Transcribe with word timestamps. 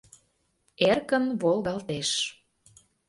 Эркын 0.89 1.25
волгалтеш. 1.41 2.09